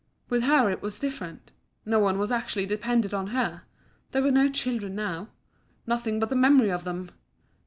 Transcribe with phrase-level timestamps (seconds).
[0.29, 1.51] With her it was different:
[1.85, 3.61] no one was actually dependent on her
[4.13, 5.27] there were no children now!
[5.85, 7.11] Nothing but the memory of them!